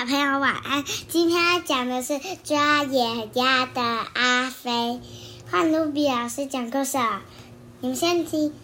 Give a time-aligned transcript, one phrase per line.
[0.00, 0.82] 小朋友晚安。
[1.10, 4.98] 今天要讲的是抓野鸭的阿飞。
[5.50, 7.20] 换卢比老师讲故事了，
[7.80, 8.54] 你们先听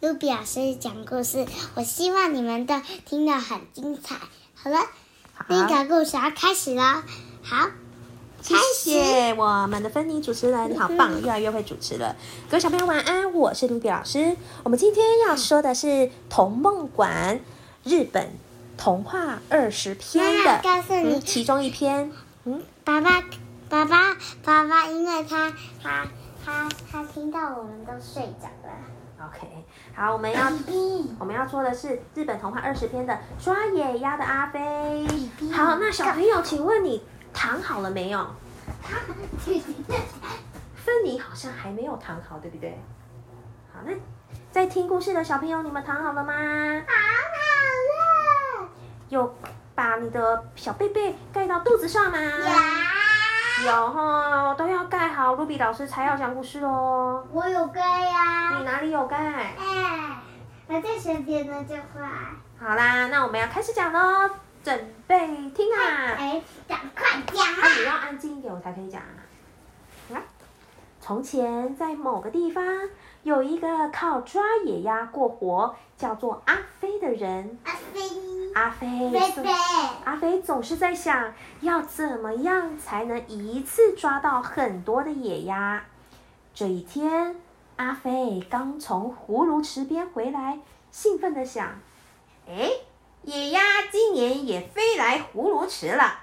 [0.00, 1.44] 卢比老师讲故事。
[1.74, 4.16] 我希望你们都听得很精彩。
[4.54, 4.78] 好了，
[5.46, 7.02] 第一个故事要开始了。
[7.42, 7.68] 好，
[8.40, 12.16] 谢谢我们的芬妮主持人，你好棒，越来越会主持了。
[12.48, 14.34] 各位小朋友晚安，我是卢比老师。
[14.62, 15.86] 我们今天要说的是
[16.30, 17.38] 《童梦馆》
[17.84, 18.30] 日本
[18.86, 22.12] 童话二十篇的，告诉你其中一篇。
[22.44, 23.20] 嗯，爸爸，
[23.68, 25.52] 爸爸，爸爸，因为他
[25.82, 26.06] 他。
[26.44, 29.26] 他他听到我们都睡着了。
[29.26, 30.52] OK，好，我们要
[31.18, 35.04] 我们要做的是日本童话二十篇的抓野鸭的阿飞。
[35.52, 37.02] 好，那小朋友，请问你
[37.34, 38.24] 躺好了没有？
[40.76, 42.78] 芬妮好像还没有躺好，对不对？
[43.72, 43.92] 好，那
[44.52, 46.32] 在听故事的小朋友，你们躺好了吗？
[46.32, 47.25] 好了。
[49.08, 49.34] 有
[49.74, 52.18] 把你的小被被盖到肚子上吗？
[53.64, 57.26] 有哈，都要盖好，露比老师才要讲故事哦。
[57.32, 58.58] 我有盖呀。
[58.58, 59.16] 你哪里有盖？
[59.16, 60.22] 哎，
[60.66, 62.06] 我在身边呢，就快。
[62.58, 64.28] 好啦，那我们要开始讲喽，
[64.62, 66.16] 准备听啊！
[66.18, 67.68] 哎，赶快讲啊！
[67.78, 70.14] 你要安静一点，我才可以讲啊。
[70.14, 70.20] 啊，
[71.00, 72.62] 从前在某个地方，
[73.22, 77.58] 有一个靠抓野鸭过活，叫做阿飞的人。
[77.64, 78.25] 阿飞。
[78.56, 78.88] 阿飞，
[80.06, 85.84] 阿飞总是在想，要怎么样才能一次抓到很多的野鸭。
[86.54, 87.36] 这一天，
[87.76, 90.58] 阿飞刚从葫芦池边回来，
[90.90, 91.68] 兴奋地想
[92.48, 92.70] ：“哎，
[93.24, 93.60] 野鸭
[93.92, 96.20] 今年也飞来葫芦池了。”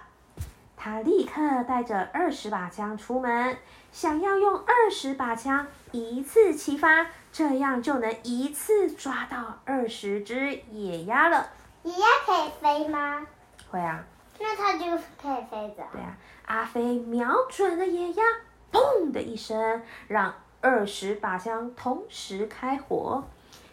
[0.75, 3.55] 他立刻带着二十把枪出门，
[3.91, 11.51] 想要用二十把枪一次齐发，这样就能一次抓到二十只野鸭了。
[11.83, 13.25] 野鸭可以飞吗？
[13.69, 14.03] 会啊。
[14.39, 14.85] 那它就
[15.21, 15.83] 可以飞着。
[15.91, 18.23] 对啊，阿飞瞄准了野鸭，
[18.71, 23.23] 砰的一声，让二十把枪同时开火。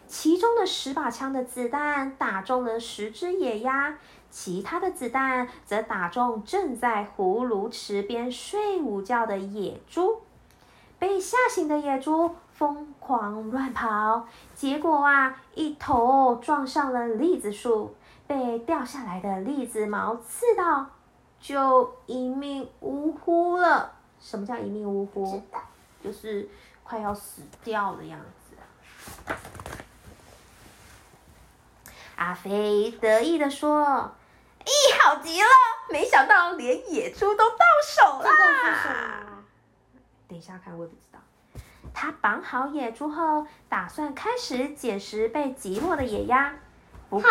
[0.07, 3.97] 其中的十把枪的子弹打中了十只野鸭，
[4.29, 10.21] 其他的子弹则打中正在葫芦池边睡午觉的野猪。
[10.99, 17.95] 被吓醒的野猪疯狂乱跑，结果啊，一头撞上了栗子树。
[18.31, 20.89] 被掉下来的栗子毛刺到，
[21.41, 23.91] 就一命呜呼了。
[24.21, 25.43] 什么叫一命呜呼？
[26.01, 26.47] 就是
[26.81, 28.55] 快要死掉的样子。
[32.15, 34.13] 阿飞得意的说
[34.63, 34.71] ：“咦，
[35.03, 35.47] 好极了！
[35.89, 39.43] 没想到连野猪都到手啦！”
[40.29, 41.19] 等一下看，我也不知道。
[41.93, 46.55] 他绑好野猪后，打算开始捡拾被击落的野鸭。
[47.11, 47.29] 不过，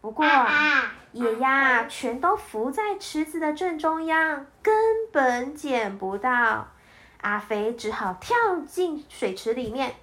[0.00, 0.24] 不过，
[1.12, 4.74] 野鸭全都浮在池子的正中央，根
[5.12, 6.68] 本捡不到。
[7.20, 8.34] 阿飞只好跳
[8.66, 9.94] 进水池里面，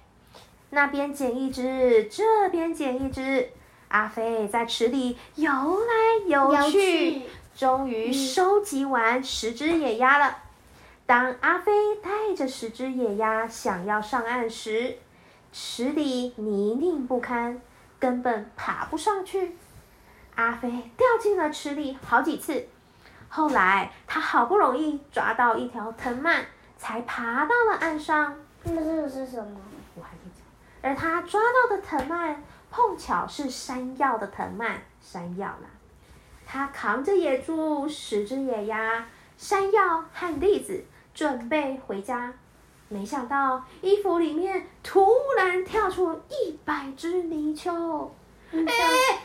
[0.70, 3.50] 那边捡一只，这边捡一只。
[3.88, 7.22] 阿飞在池里游来游去，
[7.56, 10.38] 终于收集完十只野鸭了。
[11.06, 14.98] 当阿飞带着十只野鸭想要上岸时，
[15.52, 17.60] 池里泥泞不堪。
[17.98, 19.56] 根本爬不上去，
[20.36, 22.66] 阿飞掉进了池里好几次。
[23.28, 26.44] 后来他好不容易抓到一条藤蔓，
[26.78, 28.36] 才爬到了岸上。
[28.64, 29.60] 那这个是什么？
[29.94, 30.44] 我还没讲。
[30.80, 35.68] 而他抓到的藤蔓碰巧是山药的藤蔓，山药啦。
[36.46, 39.06] 他扛着野猪、十只野鸭、
[39.36, 42.32] 山药和栗子，准备回家。
[42.88, 45.06] 没想到衣服里面突
[45.36, 48.10] 然跳出一百只泥鳅，
[48.50, 48.56] 哎，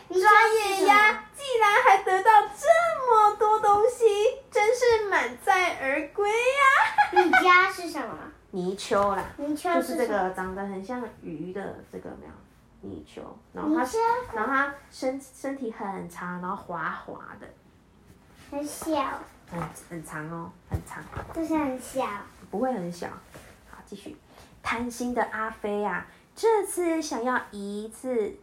[0.08, 2.66] 抓野鸭竟然还得到这
[3.10, 4.04] 么多东西，
[4.50, 7.22] 真是满载而归呀！
[7.22, 8.18] 你家是什么？
[8.52, 12.32] 泥鳅啦，泥鳅就是这个长得很像鱼的这个没有？
[12.82, 13.22] 泥鳅，
[13.54, 13.82] 然后它，
[14.34, 17.48] 然后它身身体很长，然后滑滑的，
[18.50, 19.02] 很小，
[19.50, 19.58] 很
[19.88, 21.02] 很长哦，很长，
[21.34, 22.06] 就是很小，
[22.50, 23.08] 不会很小。
[23.86, 24.16] 继续，
[24.62, 28.34] 贪心的阿飞啊，这次想要一次，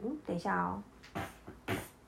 [0.00, 0.82] 嗯，等一下哦，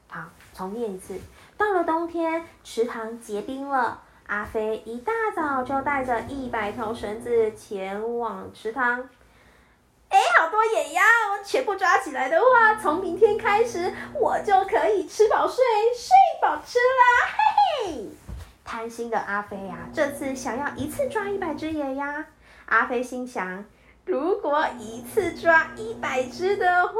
[0.08, 1.18] 好，重念一次。
[1.56, 9.08] 到了冬天，池塘结冰了，阿飞一大早就带着一百条绳子前往池塘。
[10.08, 11.02] 哎，好多野鸭，
[11.44, 15.56] 全部抓起来的话，从明天开始我就可以吃饱睡，
[15.94, 16.10] 睡
[16.40, 18.08] 饱吃啦，嘿嘿。
[18.64, 22.24] 贪心的阿飞呀，这次想要一次抓一百只野鸭。
[22.66, 23.64] 阿飞心想：
[24.04, 26.94] 如果一次抓一百只的话，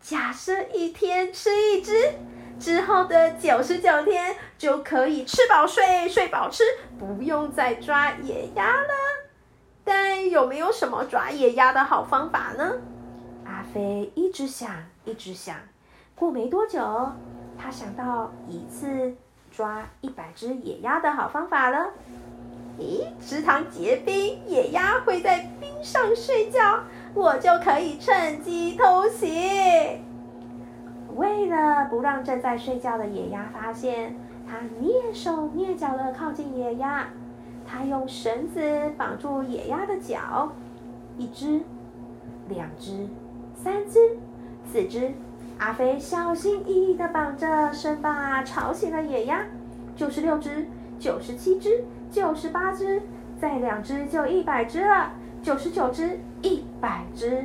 [0.00, 2.12] 假设一天吃一只，
[2.58, 6.62] 之后的九十九天就可以吃饱睡，睡饱吃，
[6.98, 8.88] 不用再抓野鸭了。
[9.84, 12.72] 但有没有什么抓野鸭的好方法呢？
[13.44, 14.70] 阿飞一直想，
[15.04, 15.56] 一直想。
[16.14, 17.12] 过没多久，
[17.58, 19.14] 他想到一次
[19.50, 21.90] 抓一百只野鸭的好方法了。
[22.78, 26.80] 咦，池塘结冰，野鸭会在冰上睡觉，
[27.14, 30.00] 我就可以趁机偷袭。
[31.14, 34.16] 为了不让正在睡觉的野鸭发现，
[34.48, 37.08] 他蹑手蹑脚的靠近野鸭。
[37.66, 38.60] 他用绳子
[38.98, 40.52] 绑住野鸭的脚，
[41.16, 41.62] 一只、
[42.48, 43.08] 两只、
[43.54, 44.18] 三只、
[44.70, 45.12] 四只。
[45.58, 49.46] 阿飞小心翼翼的绑着，生怕吵醒了野鸭。
[49.96, 50.66] 九十六只，
[50.98, 51.84] 九十七只，
[52.14, 53.02] 九十八只，
[53.40, 55.10] 再两只就一百只了。
[55.42, 57.44] 九十九只，一百只。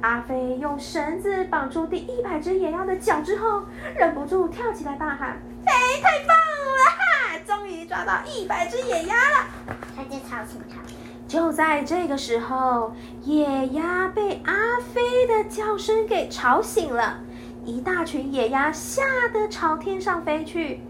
[0.00, 3.62] 阿飞用绳子绑住第一百只野鸭的脚之后，
[3.96, 5.72] 忍不住跳起来大喊：“哎，
[6.02, 6.36] 太棒
[6.74, 6.82] 了！
[6.98, 9.46] 哈，终于抓到一百只野鸭了！”
[9.94, 10.80] 他就吵醒他。
[11.28, 12.92] 就在这个时候，
[13.22, 14.52] 野鸭被阿
[14.92, 17.20] 飞的叫声给吵醒了，
[17.64, 20.80] 一大群野鸭吓得朝天上飞去。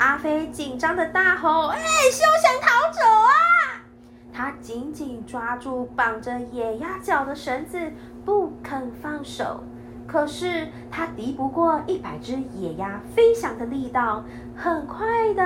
[0.00, 1.78] 阿飞紧张的大吼：“哎，
[2.10, 3.84] 休想逃走啊！”
[4.32, 7.78] 他紧紧抓住绑着野鸭脚的绳子。
[8.24, 9.64] 不肯放手，
[10.06, 14.24] 可是他敌不过一百只野鸭飞翔的力道，
[14.54, 15.42] 很快的，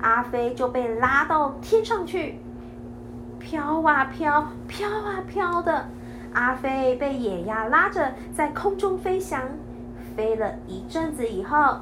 [0.00, 2.40] 阿飞就被拉到天上去，
[3.38, 5.88] 飘啊飘，飘啊飘的，
[6.32, 9.42] 阿飞被野鸭拉着在空中飞翔，
[10.16, 11.76] 飞了一阵子以后，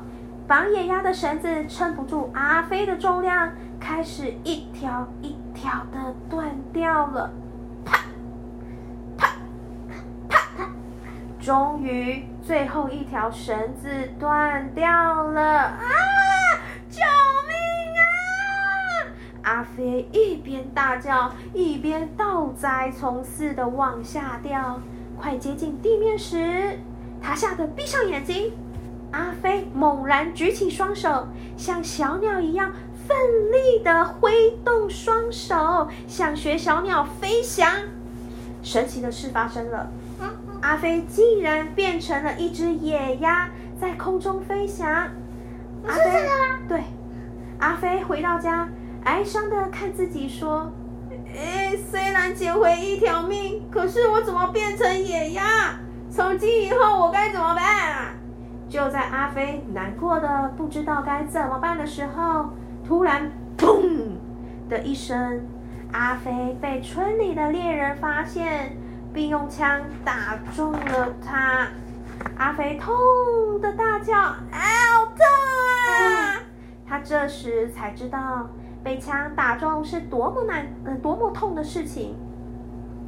[0.50, 7.31] 绑野鸭的绳子撑不住阿飞的重量，开始一条一条的断掉了。
[11.41, 13.88] 终于，最后一条绳子
[14.19, 15.79] 断掉了啊！
[16.91, 16.99] 救
[17.46, 18.03] 命啊！
[19.43, 24.81] 阿飞一边大叫，一边倒栽葱似的往下掉。
[25.17, 26.76] 快接近地面时，
[27.23, 28.53] 他吓得闭上眼睛。
[29.12, 31.26] 阿飞猛然举起双手，
[31.56, 32.72] 像小鸟一样
[33.08, 33.16] 奋
[33.50, 37.68] 力的挥动双手，想学小鸟飞翔。
[38.62, 39.90] 神奇的事发生了。
[40.60, 43.48] 阿飞竟然变成了一只野鸭，
[43.80, 44.86] 在空中飞翔。
[44.88, 46.28] 阿飞，
[46.68, 46.82] 对，
[47.58, 48.68] 阿飞回到家，
[49.04, 50.70] 哀伤的看自己说
[51.34, 55.80] ：“哎，虽然捡回一条命，可是我怎么变成野鸭？
[56.10, 58.12] 从今以后我该怎么办啊？”
[58.70, 62.50] 就在阿飞难过的不知道该怎么办的时候，
[62.87, 64.12] 突然“砰”
[64.70, 65.44] 的一声，
[65.93, 68.76] 阿飞被村里的猎人发现。
[69.12, 71.67] 并用枪打中了他，
[72.37, 74.14] 阿飞痛的大叫
[74.55, 76.38] ：“好痛啊！”
[76.87, 78.49] 他这时才知道
[78.84, 82.14] 被枪打中是多么难、呃多么痛的事情。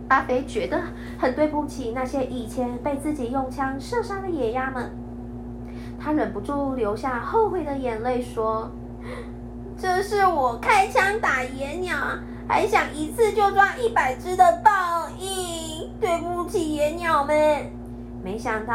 [0.09, 0.83] 阿飞觉得
[1.21, 4.91] 很对不起那些以前被自己用枪射杀的野鸭们，
[6.05, 8.69] 他忍不住流下后悔的眼泪，说
[9.79, 11.97] ：“这是我开枪打野鸟，
[12.49, 17.71] 还想一次就抓一百只的报应。”对不起，野鸟们！
[18.25, 18.75] 没想到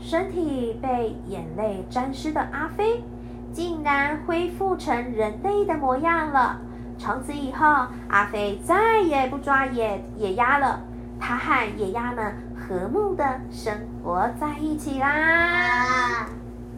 [0.00, 3.04] 身体被眼泪沾湿的阿飞，
[3.52, 6.58] 竟然恢复成人类的模样了。
[6.96, 7.66] 从此以后，
[8.08, 10.80] 阿飞再也不抓野野鸭了。
[11.20, 16.26] 他和野鸭们和睦的生活在一起啦。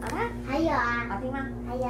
[0.01, 1.05] 好啦，还有啊？
[1.09, 1.39] 好听吗？
[1.67, 1.81] 还有。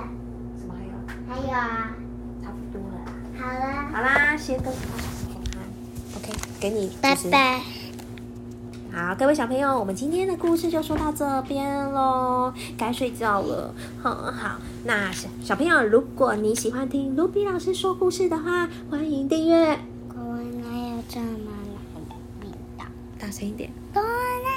[0.57, 0.91] 什么还有？
[1.27, 1.95] 还有啊？
[2.43, 2.97] 差不多了。
[3.37, 3.61] 好了。
[3.93, 4.79] 好啦，先跟小
[5.27, 5.59] 朋友
[6.17, 6.91] OK，给你。
[7.01, 7.61] 拜拜。
[8.93, 13.73] 好，各位小朋友，我们今天的故事就说到这边喽，该睡觉了。
[14.01, 19.77] 很，好，那小小朋友，如果你喜欢听卢比老师说故事的话，欢迎订阅。
[20.15, 22.85] 我们哪有这么难的冰岛？
[23.19, 23.69] 大声一点。
[23.93, 24.49] 我们哪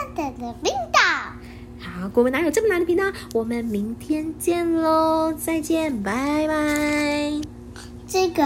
[0.00, 0.97] 有这么难的冰岛？
[1.98, 3.02] 啊，我们哪有这么难的频道？
[3.34, 7.32] 我们明天见喽，再见，拜拜。
[8.06, 8.44] 这个。